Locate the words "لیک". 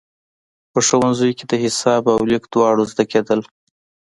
2.31-2.43